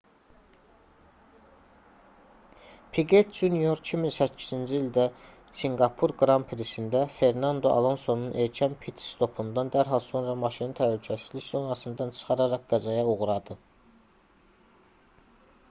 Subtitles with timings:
[2.93, 5.03] piqet jr 2008-ci ildə
[5.59, 13.59] sinqapur qran prisində fernando alonsonun erkən pit-stopundan dərhal sonra maşını təhlükəsizlik zonasından çıxararaq qəzaya uğradı